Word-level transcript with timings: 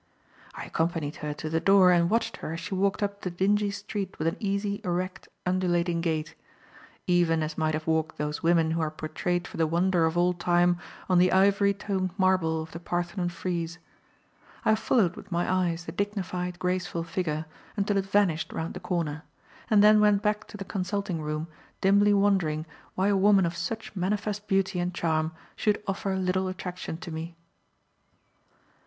I 0.55 0.65
accompanied 0.65 1.17
her 1.17 1.31
to 1.35 1.47
the 1.47 1.59
door 1.59 1.91
and 1.91 2.09
watched 2.09 2.37
her 2.37 2.53
as 2.53 2.59
she 2.59 2.73
walked 2.73 3.03
up 3.03 3.21
the 3.21 3.29
dingy 3.29 3.69
street 3.69 4.17
with 4.17 4.27
an 4.27 4.35
easy, 4.39 4.81
erect, 4.83 5.27
undulating 5.45 6.01
gait; 6.01 6.33
even 7.05 7.43
as 7.43 7.55
might 7.55 7.75
have 7.75 7.85
walked 7.85 8.17
those 8.17 8.41
women 8.41 8.71
who 8.71 8.81
are 8.81 8.89
portrayed 8.89 9.47
for 9.47 9.57
the 9.57 9.67
wonder 9.67 10.05
of 10.05 10.17
all 10.17 10.33
time 10.33 10.79
on 11.07 11.19
the 11.19 11.31
ivory 11.31 11.75
toned 11.75 12.17
marble 12.17 12.63
of 12.63 12.71
the 12.71 12.79
Parthenon 12.79 13.29
frieze. 13.29 13.77
I 14.65 14.73
followed 14.73 15.15
with 15.15 15.31
my 15.31 15.47
eyes 15.69 15.85
the 15.85 15.91
dignified, 15.91 16.57
graceful 16.57 17.03
figure 17.03 17.45
until 17.77 17.97
it 17.97 18.07
vanished 18.07 18.51
round 18.51 18.73
the 18.73 18.79
corner, 18.79 19.21
and 19.69 19.83
then 19.83 20.01
went 20.01 20.23
back 20.23 20.47
to 20.47 20.57
the 20.57 20.65
consulting 20.65 21.21
room 21.21 21.47
dimly 21.79 22.15
wondering 22.15 22.65
why 22.95 23.09
a 23.09 23.15
woman 23.15 23.45
of 23.45 23.55
such 23.55 23.95
manifest 23.95 24.47
beauty 24.47 24.79
and 24.79 24.95
charm 24.95 25.31
should 25.55 25.79
offer 25.85 26.15
little 26.15 26.47
attraction 26.47 26.97
to 26.97 27.11
me. 27.11 27.35